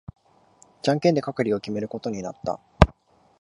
[0.81, 2.59] じゃんけんで係を決めることになった。